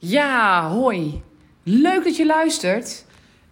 [0.00, 1.22] Ja, hoi.
[1.62, 3.04] Leuk dat je luistert.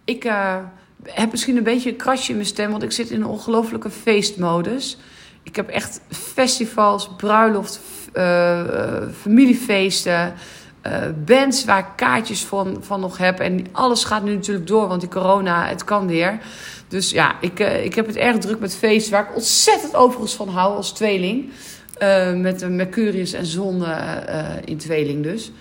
[0.03, 0.55] Ik uh,
[1.03, 3.89] heb misschien een beetje een krasje in mijn stem, want ik zit in een ongelofelijke
[3.89, 4.97] feestmodus.
[5.43, 7.79] Ik heb echt festivals, bruiloft,
[8.13, 8.61] uh,
[9.21, 10.33] familiefeesten,
[11.25, 13.39] bands waar ik kaartjes van, van nog heb.
[13.39, 16.39] En alles gaat nu natuurlijk door, want die corona, het kan weer.
[16.87, 20.49] Dus ja, ik, ik heb het erg druk met feesten, waar ik ontzettend overigens van
[20.49, 21.49] hou als tweeling.
[22.35, 23.83] met Mercurius en zon
[24.65, 25.51] in tweeling dus.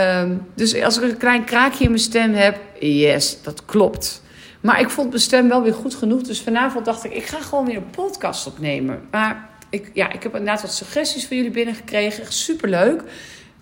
[0.00, 4.22] Um, dus als ik een klein kraakje in mijn stem heb, yes, dat klopt.
[4.60, 6.22] Maar ik vond mijn stem wel weer goed genoeg.
[6.22, 9.08] Dus vanavond dacht ik, ik ga gewoon weer een podcast opnemen.
[9.10, 12.32] Maar ik, ja, ik heb inderdaad wat suggesties voor jullie binnengekregen.
[12.32, 13.02] Superleuk.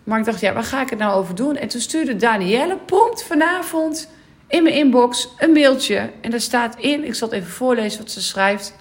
[0.05, 1.57] Maar ik dacht, ja, waar ga ik het nou over doen?
[1.57, 4.09] En toen stuurde Danielle prompt vanavond
[4.49, 6.11] in mijn inbox een mailtje.
[6.21, 8.75] En daar staat in, ik zal het even voorlezen wat ze schrijft.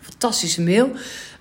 [0.00, 0.90] Fantastische mail.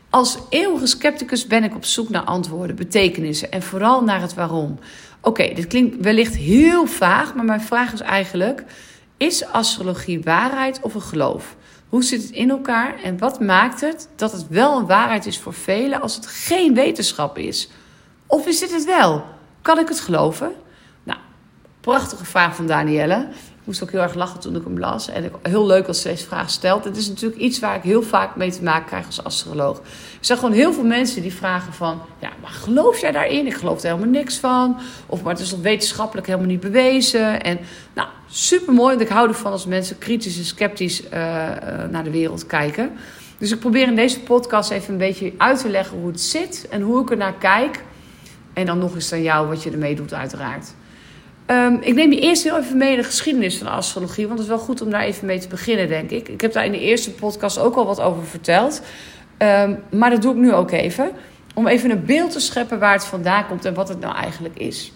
[0.09, 4.80] Als eeuwige scepticus ben ik op zoek naar antwoorden, betekenissen en vooral naar het waarom.
[5.22, 8.64] Oké, dit klinkt wellicht heel vaag, maar mijn vraag is eigenlijk:
[9.17, 11.56] is astrologie waarheid of een geloof?
[11.89, 15.39] Hoe zit het in elkaar en wat maakt het dat het wel een waarheid is
[15.39, 17.69] voor velen als het geen wetenschap is?
[18.28, 19.25] Of is dit het wel?
[19.62, 20.52] Kan ik het geloven?
[21.03, 21.19] Nou,
[21.81, 23.28] prachtige vraag van Danielle
[23.70, 25.09] moest ook heel erg lachen toen ik hem las.
[25.09, 26.84] En heel leuk als ze deze vraag stelt.
[26.84, 29.78] Het is natuurlijk iets waar ik heel vaak mee te maken krijg als astroloog.
[30.20, 32.02] Ik zag gewoon heel veel mensen die vragen van...
[32.20, 33.45] Ja, maar geloof jij daarin?
[33.45, 34.78] Ik geloof er helemaal niks van.
[35.06, 37.42] Of maar het is wetenschappelijk helemaal niet bewezen.
[37.42, 37.59] En
[37.94, 38.90] nou, super mooi.
[38.90, 41.12] Want ik hou ervan als mensen kritisch en sceptisch uh,
[41.92, 42.92] naar de wereld kijken.
[43.38, 46.67] Dus ik probeer in deze podcast even een beetje uit te leggen hoe het zit.
[46.70, 47.84] En hoe ik er naar kijk.
[48.53, 50.73] En dan nog eens aan jou wat je ermee doet uiteraard.
[51.52, 54.28] Um, ik neem je eerst heel even mee in de geschiedenis van de astrologie.
[54.28, 56.28] Want het is wel goed om daar even mee te beginnen, denk ik.
[56.28, 58.81] Ik heb daar in de eerste podcast ook al wat over verteld.
[59.38, 61.11] Um, maar dat doe ik nu ook even.
[61.56, 64.58] Om even een beeld te scheppen waar het vandaan komt en wat het nou eigenlijk
[64.58, 64.91] is.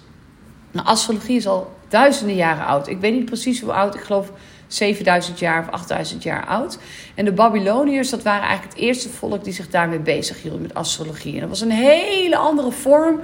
[0.72, 2.88] Nou, astrologie is al duizenden jaren oud.
[2.88, 3.96] Ik weet niet precies hoe oud.
[3.96, 4.32] Ik geloof
[4.68, 6.78] 7000 jaar of 8000 jaar oud.
[7.16, 10.74] En de Babyloniërs, dat waren eigenlijk het eerste volk die zich daarmee bezig hield met
[10.74, 11.34] astrologie.
[11.34, 13.20] En dat was een hele andere vorm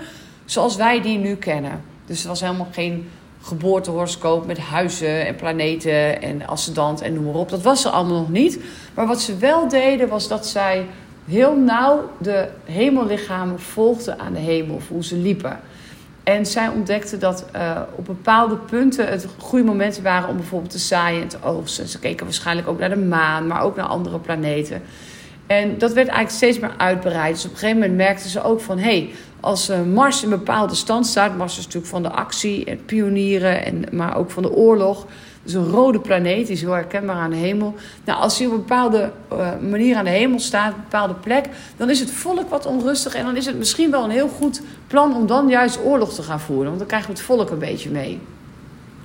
[0.46, 1.84] zoals wij die nu kennen.
[2.06, 3.10] Dus het was helemaal geen
[3.42, 7.50] geboortehoroscoop met huizen en planeten en ascendant en noem maar op.
[7.50, 8.60] Dat was er allemaal nog niet.
[8.94, 10.86] Maar wat ze wel deden was dat zij
[11.26, 15.60] heel nauw de hemellichamen volgden aan de hemel, of hoe ze liepen.
[16.24, 20.78] En zij ontdekten dat uh, op bepaalde punten het goede momenten waren om bijvoorbeeld te
[20.78, 21.88] zaaien en te oogsten.
[21.88, 24.82] Ze keken waarschijnlijk ook naar de maan, maar ook naar andere planeten.
[25.50, 27.34] En dat werd eigenlijk steeds meer uitbreid.
[27.34, 28.78] Dus op een gegeven moment merkten ze ook van...
[28.78, 31.38] hey, als eh, Mars in een bepaalde stand staat...
[31.38, 35.06] Mars is natuurlijk van de actie en pionieren, en, maar ook van de oorlog...
[35.44, 37.76] Dus een rode planeet, die is heel herkenbaar aan de hemel.
[38.06, 41.46] Nou, als hij op een bepaalde uh, manier aan de hemel staat, een bepaalde plek...
[41.78, 43.16] dan is het volk wat onrustig...
[43.16, 46.24] en dan is het misschien wel een heel goed plan om dan juist oorlog te
[46.24, 46.66] gaan voeren.
[46.66, 48.20] Want dan krijgen we het volk een beetje mee.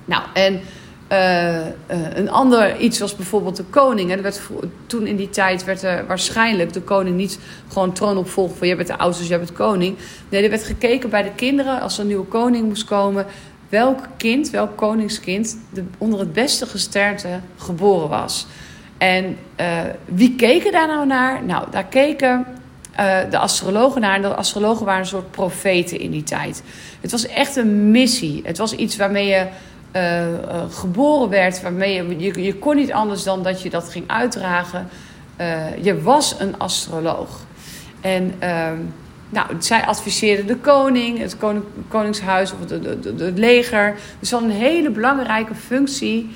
[0.05, 0.61] Nou, en
[1.11, 4.11] uh, uh, een ander iets was bijvoorbeeld de koning.
[4.11, 4.41] Er werd,
[4.85, 8.87] toen in die tijd werd er waarschijnlijk de koning niet gewoon troonopvolger van je bent
[8.87, 9.97] de oudste, dus jij bent koning.
[10.29, 13.25] Nee, er werd gekeken bij de kinderen als er een nieuwe koning moest komen.
[13.69, 18.47] Welk kind, welk koningskind de, onder het beste gesternte geboren was.
[18.97, 21.43] En uh, wie keken daar nou naar?
[21.43, 22.45] Nou, daar keken
[23.29, 24.15] de astrologen naar.
[24.15, 26.63] En de astrologen waren een soort profeten in die tijd.
[27.01, 28.41] Het was echt een missie.
[28.43, 29.47] Het was iets waarmee je
[29.95, 34.07] uh, uh, geboren werd, waarmee je, je, kon niet anders dan dat je dat ging
[34.07, 34.87] uitdragen.
[35.41, 37.39] Uh, je was een astroloog.
[38.01, 38.77] En ehm,
[39.29, 42.59] nou, zij adviseerde de koning, het koning, koningshuis of
[43.19, 43.95] het leger.
[44.19, 46.29] Dus had een hele belangrijke functie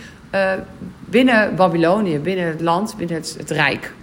[0.99, 3.93] binnen Babylonië, binnen het land, binnen het, het rijk.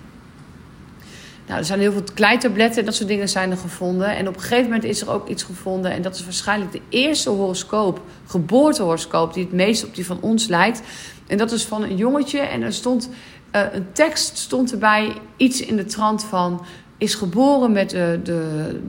[1.46, 4.16] Nou, er zijn heel veel kleitabletten en dat soort dingen zijn er gevonden.
[4.16, 5.90] En op een gegeven moment is er ook iets gevonden.
[5.90, 10.46] En dat is waarschijnlijk de eerste horoscoop, geboortehoroscoop, die het meest op die van ons
[10.46, 10.82] lijkt.
[11.26, 12.38] En dat is van een jongetje.
[12.38, 13.08] En er stond
[13.56, 16.64] uh, een tekst stond erbij, iets in de trant van...
[16.98, 18.80] is geboren met de, de,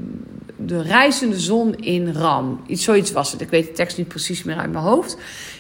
[0.56, 2.62] de reizende zon in Ram.
[2.68, 3.42] Iets, zoiets was het.
[3.42, 5.18] Ik weet de tekst niet precies meer uit mijn hoofd.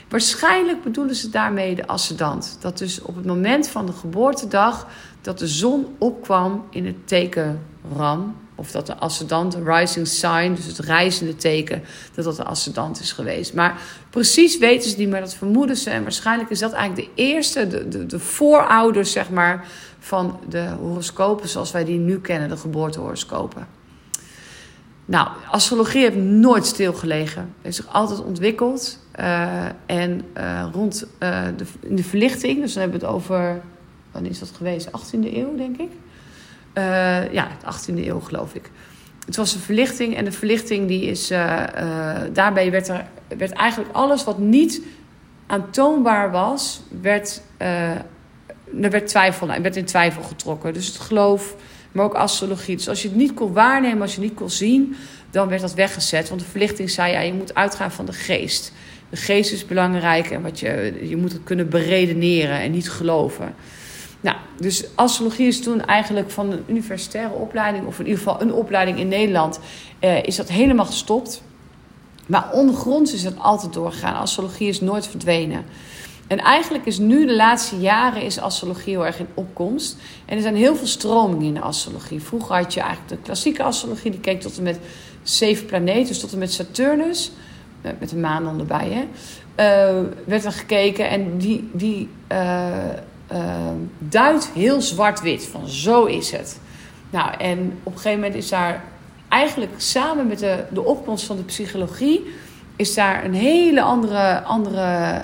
[0.09, 2.57] Waarschijnlijk bedoelen ze daarmee de ascendant.
[2.59, 4.87] Dat dus op het moment van de geboortedag
[5.21, 7.61] dat de zon opkwam in het teken
[7.95, 8.35] Ram.
[8.55, 11.83] Of dat de ascendant, de rising sign, dus het reizende teken,
[12.15, 13.53] dat dat de ascendant is geweest.
[13.53, 15.89] Maar precies weten ze niet, maar dat vermoeden ze.
[15.89, 19.67] En waarschijnlijk is dat eigenlijk de eerste, de, de, de voorouders, zeg maar,
[19.99, 23.67] van de horoscopen zoals wij die nu kennen, de geboortehoroscopen.
[25.05, 27.53] Nou, astrologie heeft nooit stilgelegen.
[27.61, 28.99] heeft zich altijd ontwikkeld.
[29.19, 31.65] Uh, en uh, rond uh, de,
[31.95, 33.61] de verlichting, dus dan hebben we het over
[34.11, 34.87] wanneer is dat geweest?
[34.87, 35.89] 18e eeuw, denk ik.
[37.31, 38.69] Ja, 18e eeuw geloof ik.
[39.25, 41.27] het was een verlichting en de verlichting die is,
[42.33, 43.05] daarbij werd, er,
[43.37, 44.81] werd eigenlijk alles wat niet
[45.47, 48.05] aantoonbaar was, werd, er
[48.71, 50.73] werd, twijfel, werd in twijfel getrokken.
[50.73, 51.55] Dus het geloof,
[51.91, 52.75] maar ook astrologie.
[52.75, 54.95] Dus als je het niet kon waarnemen, als je het niet kon zien,
[55.31, 56.29] dan werd dat weggezet.
[56.29, 58.73] Want de verlichting zei, ja, je moet uitgaan van de geest.
[59.09, 63.55] De geest is belangrijk en wat je, je moet het kunnen beredeneren en niet geloven.
[64.21, 68.53] Nou, dus astrologie is toen eigenlijk van een universitaire opleiding, of in ieder geval een
[68.53, 69.59] opleiding in Nederland,
[69.99, 71.41] eh, is dat helemaal gestopt.
[72.25, 74.15] Maar ondergronds is het altijd doorgegaan.
[74.15, 75.65] Astrologie is nooit verdwenen.
[76.27, 79.97] En eigenlijk is nu de laatste jaren is astrologie heel erg in opkomst.
[80.25, 82.21] En er zijn heel veel stromingen in de astrologie.
[82.21, 84.79] Vroeger had je eigenlijk de klassieke astrologie, die keek tot en met
[85.23, 87.31] zeven planeten, dus tot en met Saturnus,
[87.99, 89.03] met de maan dan erbij, hè,
[89.95, 91.09] uh, werd er gekeken.
[91.09, 92.67] En die, die uh,
[93.97, 96.59] duidt heel zwart-wit, van zo is het.
[97.09, 98.83] Nou, en op een gegeven moment is daar
[99.29, 102.33] eigenlijk samen met de, de opkomst van de psychologie,
[102.75, 105.21] is daar een hele andere, andere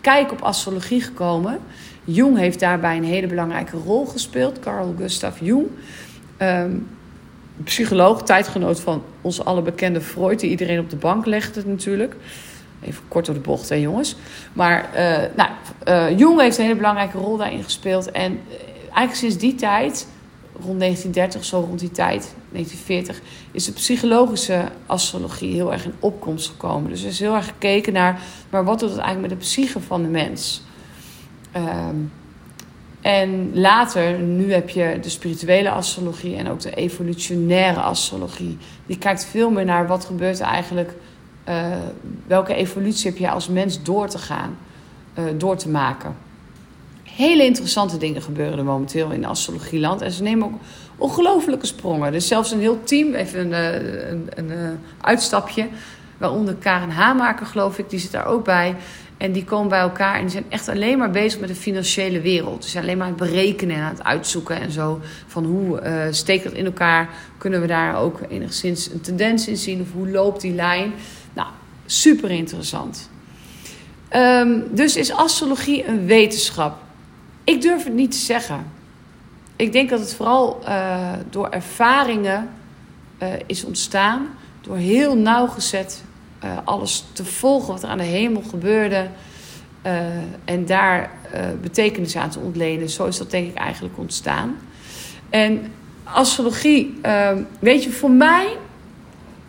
[0.00, 1.58] kijk op astrologie gekomen.
[2.04, 5.66] Jung heeft daarbij een hele belangrijke rol gespeeld, Carl Gustav Jung.
[6.38, 6.88] Um,
[7.64, 12.16] psycholoog, tijdgenoot van ons alle bekende Freud, die iedereen op de bank legde natuurlijk.
[12.82, 14.16] Even kort door de bocht, hè jongens.
[14.52, 15.50] Maar uh, nou,
[15.88, 18.10] uh, Jung heeft een hele belangrijke rol daarin gespeeld.
[18.10, 20.06] En uh, eigenlijk sinds die tijd,
[20.52, 23.20] rond 1930, zo rond die tijd, 1940,
[23.52, 26.90] is de psychologische astrologie heel erg in opkomst gekomen.
[26.90, 28.20] Dus er is heel erg gekeken naar,
[28.50, 30.62] maar wat doet het eigenlijk met de psyche van de mens?
[31.52, 31.96] Ehm,
[33.00, 38.58] en later, nu heb je de spirituele astrologie en ook de evolutionaire astrologie.
[38.86, 40.94] Die kijkt veel meer naar wat gebeurt eigenlijk,
[41.48, 41.66] uh,
[42.26, 44.58] welke evolutie heb je als mens door te gaan,
[45.18, 46.16] uh, door te maken.
[47.02, 50.00] Hele interessante dingen gebeuren er momenteel in astrologieland.
[50.00, 50.58] En ze nemen ook
[50.96, 52.12] ongelofelijke sprongen.
[52.12, 55.68] Dus zelfs een heel team, even een, eh, een, een, een uitstapje.
[56.18, 58.76] Waaronder Karen Hamaker, geloof ik, die zit daar ook bij.
[59.20, 62.20] En die komen bij elkaar en die zijn echt alleen maar bezig met de financiële
[62.20, 62.64] wereld.
[62.64, 65.00] Ze zijn alleen maar het berekenen en het uitzoeken en zo.
[65.26, 67.08] Van hoe uh, steekt dat in elkaar?
[67.38, 69.80] Kunnen we daar ook enigszins een tendens in zien?
[69.80, 70.92] Of hoe loopt die lijn?
[71.32, 71.48] Nou,
[71.86, 73.10] super interessant.
[74.16, 76.78] Um, dus is astrologie een wetenschap?
[77.44, 78.66] Ik durf het niet te zeggen.
[79.56, 82.48] Ik denk dat het vooral uh, door ervaringen
[83.22, 84.26] uh, is ontstaan.
[84.60, 86.02] Door heel nauwgezet
[86.44, 89.08] uh, alles te volgen wat er aan de hemel gebeurde.
[89.86, 89.92] Uh,
[90.44, 92.90] en daar uh, betekenis aan te ontlenen.
[92.90, 94.56] Zo is dat denk ik eigenlijk ontstaan.
[95.30, 95.72] En
[96.04, 97.00] astrologie,
[97.58, 98.56] weet je, voor mij,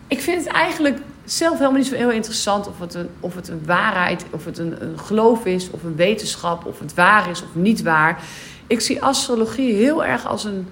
[0.06, 3.48] ik vind het eigenlijk zelf helemaal niet zo heel interessant of het een, of het
[3.48, 7.54] een waarheid, of het een geloof is, of een wetenschap, of het waar is of
[7.54, 8.22] niet waar.
[8.66, 10.66] Ik zie astrologie heel erg als een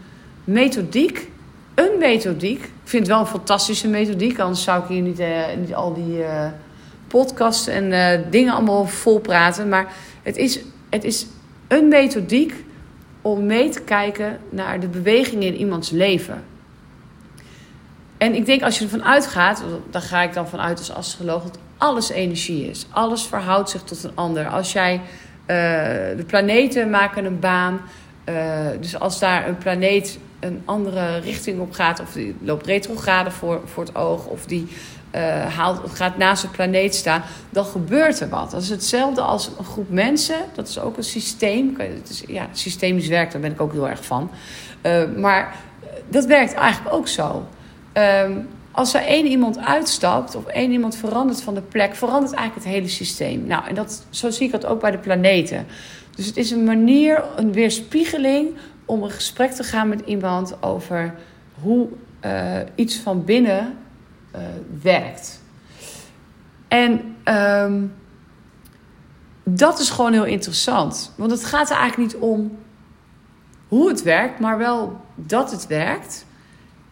[0.44, 1.31] methodiek
[1.81, 2.62] een methodiek.
[2.62, 4.38] Ik vind het wel een fantastische methodiek.
[4.38, 6.47] Anders zou ik hier niet, uh, niet al die uh,
[7.06, 9.69] podcasts en uh, dingen allemaal vol praten.
[9.69, 9.93] Maar
[10.23, 10.61] het is,
[10.91, 11.27] het is
[11.69, 12.65] een methodiek
[13.23, 16.44] om mee te kijken naar de bewegingen in iemands leven.
[18.19, 21.59] En ik denk als je ervan uitgaat, daar ga ik dan vanuit als astroloog, dat
[21.79, 22.87] alles energie is.
[22.91, 24.49] Alles verhoudt zich tot een ander.
[24.49, 25.00] Als jij
[26.17, 27.81] de planeten maken een baan.
[28.81, 33.60] dus als daar een planeet een andere richting op gaat, of die loopt retrograde voor,
[33.64, 34.69] voor het oog, of die
[35.14, 38.50] uh, haalt, gaat naast een planeet staan, dan gebeurt er wat.
[38.50, 40.38] Dat is hetzelfde als een groep mensen.
[40.54, 41.75] Dat is ook een systeem.
[41.78, 44.30] Het is, ja, systemisch werkt, daar ben ik ook heel erg van.
[44.82, 45.56] Uh, maar
[46.09, 47.47] dat werkt eigenlijk ook zo.
[47.92, 52.66] Um, als er één iemand uitstapt of één iemand verandert van de plek, verandert eigenlijk
[52.66, 53.47] het hele systeem.
[53.47, 55.66] Nou, en dat, zo zie ik dat ook bij de planeten.
[56.14, 58.49] Dus het is een manier, een weerspiegeling
[58.90, 61.14] om een gesprek te gaan met iemand over
[61.62, 61.88] hoe
[62.25, 63.78] uh, iets van binnen
[64.35, 64.40] uh,
[64.82, 65.40] werkt.
[66.68, 67.92] En um,
[69.44, 71.12] dat is gewoon heel interessant.
[71.16, 72.59] Want het gaat er eigenlijk niet om
[73.68, 76.26] hoe het werkt, maar wel dat het werkt.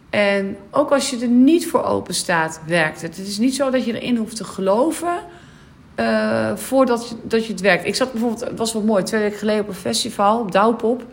[0.09, 3.17] En ook als je er niet voor open staat, werkt het.
[3.17, 5.19] Het is niet zo dat je erin hoeft te geloven
[5.99, 7.85] uh, voordat je, dat je het werkt.
[7.85, 11.05] Ik zat bijvoorbeeld, het was wel mooi, twee weken geleden op een festival, op Douwpop.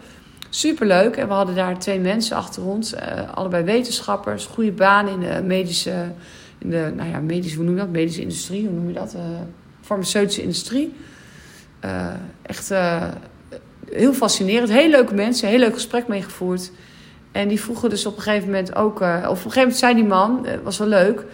[0.50, 1.17] Superleuk.
[1.17, 2.95] En we hadden daar twee mensen achter ons.
[2.95, 3.00] Uh,
[3.35, 4.47] allebei wetenschappers.
[4.47, 6.12] Goede baan in de medische...
[6.59, 7.91] In de, nou ja, medische, hoe noem je dat?
[7.91, 9.15] Medische industrie, hoe noem je dat?
[9.15, 9.21] Uh,
[9.81, 10.95] farmaceutische industrie.
[11.85, 12.07] Uh,
[12.43, 12.73] echt
[13.91, 14.71] heel fascinerend.
[14.71, 15.49] Heel leuke mensen.
[15.49, 16.71] Heel leuk gesprek meegevoerd.
[17.33, 19.00] En die vroegen dus op een gegeven moment ook...
[19.00, 21.25] of op een gegeven moment zei die man, was wel leuk...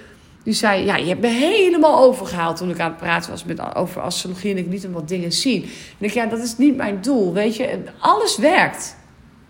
[0.45, 3.75] Die zei, ja, je hebt me helemaal overgehaald toen ik aan het praten was met,
[3.75, 5.63] over astrologie en ik liet hem wat dingen zien.
[5.99, 7.79] En ik ja, dat is niet mijn doel, weet je.
[7.99, 8.97] Alles werkt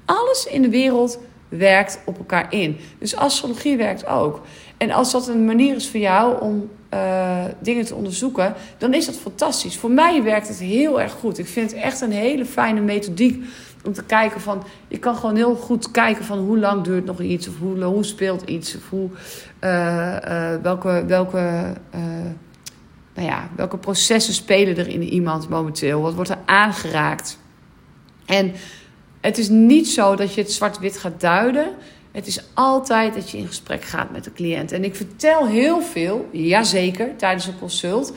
[0.05, 1.19] alles in de wereld
[1.49, 2.79] werkt op elkaar in.
[2.99, 4.41] Dus astrologie werkt ook.
[4.77, 9.07] En als dat een manier is voor jou om uh, dingen te onderzoeken, dan is
[9.07, 9.77] dat fantastisch.
[9.77, 11.39] Voor mij werkt het heel erg goed.
[11.39, 13.45] Ik vind het echt een hele fijne methodiek
[13.85, 14.63] om te kijken van...
[14.89, 17.49] Je kan gewoon heel goed kijken van hoe lang duurt nog iets...
[17.49, 19.09] of hoe, hoe speelt iets, of hoe,
[19.61, 21.05] uh, uh, welke...
[21.07, 21.75] welke
[23.15, 26.01] nou ja, welke processen spelen er in iemand momenteel?
[26.01, 27.39] Wat wordt er aangeraakt?
[28.27, 28.53] En
[29.23, 31.67] het is niet zo dat je het zwart-wit gaat duiden.
[32.13, 34.73] Het is altijd dat je in gesprek gaat met de cliënt.
[34.73, 38.13] En ik vertel heel veel, jazeker, tijdens een consult.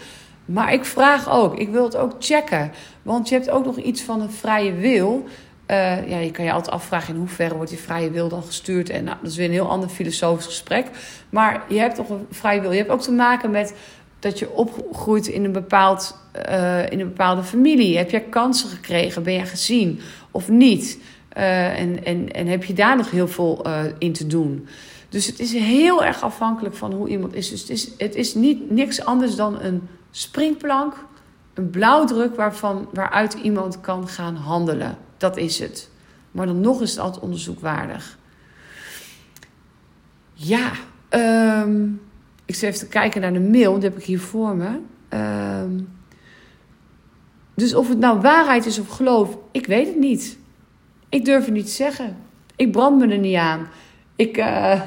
[0.45, 2.71] Maar ik vraag ook, ik wil het ook checken.
[3.01, 5.23] Want je hebt ook nog iets van een vrije wil.
[5.71, 8.89] Uh, ja, je kan je altijd afvragen in hoeverre wordt die vrije wil dan gestuurd.
[8.89, 10.87] En nou, dat is weer een heel ander filosofisch gesprek.
[11.29, 12.71] Maar je hebt toch een vrije wil.
[12.71, 13.73] Je hebt ook te maken met
[14.19, 16.17] dat je opgroeit in een, bepaald,
[16.49, 17.97] uh, in een bepaalde familie.
[17.97, 19.23] Heb jij kansen gekregen?
[19.23, 19.99] Ben je gezien
[20.35, 20.99] of niet?
[21.37, 24.67] Uh, en, en, en heb je daar nog heel veel uh, in te doen?
[25.09, 27.49] Dus het is heel erg afhankelijk van hoe iemand is.
[27.49, 31.05] Dus het is, het is niet niks anders dan een springplank,
[31.53, 34.97] een blauwdruk waarvan, waaruit iemand kan gaan handelen.
[35.17, 35.89] Dat is het.
[36.31, 38.17] Maar dan nog is het altijd onderzoekwaardig.
[40.33, 40.71] Ja,
[41.09, 42.01] um,
[42.45, 44.79] ik zit even te kijken naar de mail, die heb ik hier voor me.
[45.17, 45.94] Um,
[47.55, 50.37] dus of het nou waarheid is of geloof, ik weet het niet.
[51.09, 52.17] Ik durf het niet te zeggen.
[52.55, 53.67] Ik brand me er niet aan.
[54.15, 54.81] Ik, uh,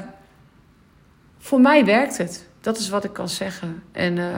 [1.37, 2.47] voor mij werkt het.
[2.61, 3.83] Dat is wat ik kan zeggen.
[3.91, 4.37] En uh,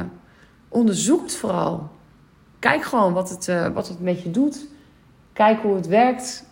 [0.68, 1.90] onderzoek het vooral.
[2.60, 4.68] Kijk gewoon wat het, uh, wat het met je doet.
[5.34, 6.46] Kijk hoe het werkt.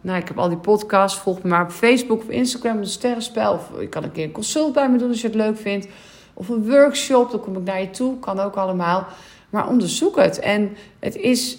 [0.00, 1.18] nou, ik heb al die podcasts.
[1.18, 2.80] Volg me maar op Facebook of Instagram.
[2.80, 3.52] De Sterrenspel.
[3.52, 5.88] Of ik kan een keer een consult bij me doen als je het leuk vindt.
[6.34, 7.30] Of een workshop.
[7.30, 8.18] Dan kom ik naar je toe.
[8.18, 9.06] Kan ook allemaal.
[9.50, 10.38] Maar onderzoek het.
[10.38, 11.58] En het is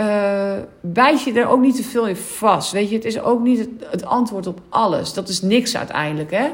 [0.00, 2.72] uh, bijt je er ook niet te veel in vast.
[2.72, 5.12] Weet je, het is ook niet het, het antwoord op alles.
[5.12, 6.48] Dat is niks uiteindelijk, hè.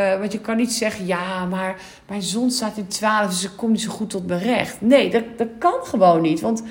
[0.00, 3.50] Uh, want je kan niet zeggen, ja, maar mijn zon staat in 12, dus ik
[3.56, 4.80] kom niet zo goed tot mijn recht.
[4.80, 6.40] Nee, dat, dat kan gewoon niet.
[6.40, 6.62] Want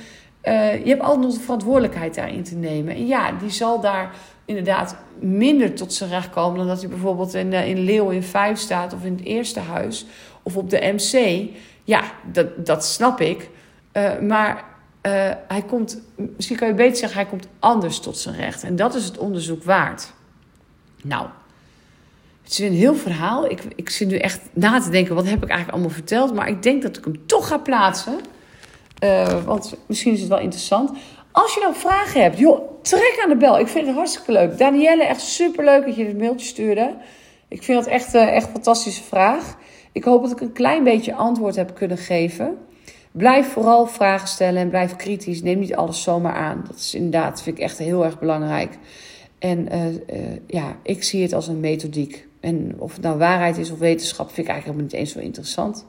[0.44, 2.96] uh, je hebt altijd nog de verantwoordelijkheid daarin te nemen.
[2.96, 7.34] En ja, die zal daar inderdaad minder tot zijn recht komen dan dat hij bijvoorbeeld
[7.34, 10.06] in, in Leeuw in 5 staat of in het eerste huis
[10.44, 11.48] of op de MC.
[11.86, 13.50] Ja, dat, dat snap ik.
[13.94, 16.02] Uh, maar uh, hij komt,
[16.36, 18.64] misschien kan je beter zeggen, hij komt anders tot zijn recht.
[18.64, 20.14] En dat is het onderzoek waard.
[21.04, 21.28] Nou,
[22.44, 23.50] het is een heel verhaal.
[23.50, 26.34] Ik, ik zit nu echt na te denken, wat heb ik eigenlijk allemaal verteld?
[26.34, 28.20] Maar ik denk dat ik hem toch ga plaatsen.
[29.04, 30.92] Uh, want misschien is het wel interessant.
[31.32, 33.60] Als je nou vragen hebt, joh, trek aan de bel.
[33.60, 34.58] Ik vind het hartstikke leuk.
[34.58, 36.96] Danielle, echt super leuk dat je dit mailtje stuurde.
[37.48, 39.56] Ik vind het echt, echt een fantastische vraag.
[39.96, 42.58] Ik hoop dat ik een klein beetje antwoord heb kunnen geven.
[43.12, 45.42] Blijf vooral vragen stellen en blijf kritisch.
[45.42, 46.64] Neem niet alles zomaar aan.
[46.68, 48.78] Dat is inderdaad, vind ik echt heel erg belangrijk.
[49.40, 50.00] En uh, uh,
[50.48, 52.28] ja, ik zie het als een methodiek.
[52.40, 55.28] En of het nou waarheid is of wetenschap, vind ik eigenlijk helemaal niet eens zo
[55.28, 55.86] interessant.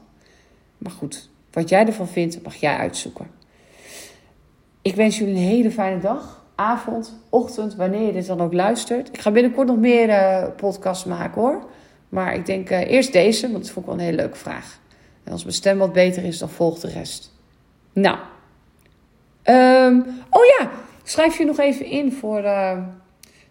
[0.77, 3.27] Maar goed, wat jij ervan vindt, mag jij uitzoeken.
[4.81, 9.07] Ik wens jullie een hele fijne dag, avond, ochtend, wanneer je dit dan ook luistert.
[9.07, 11.65] Ik ga binnenkort nog meer uh, podcasts maken hoor.
[12.09, 14.79] Maar ik denk eerst deze, want dat vond ik wel een hele leuke vraag.
[15.23, 17.33] En als mijn stem wat beter is, dan volgt de rest.
[17.93, 18.17] Nou.
[19.43, 20.69] Um, oh ja,
[21.03, 22.43] schrijf je nog even in voor.
[22.43, 22.77] Uh,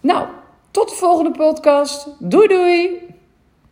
[0.01, 0.27] Nou,
[0.71, 2.07] tot de volgende podcast.
[2.19, 3.06] Doei doei!